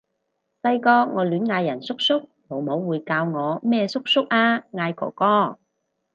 [0.63, 4.61] 細個我亂嗌人叔叔，老母會教我咩叔叔啊！
[4.71, 5.59] 嗌哥哥！